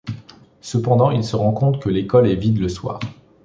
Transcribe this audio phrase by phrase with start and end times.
[0.61, 2.99] Cependant, il se rend compte que l'école est vide le soir.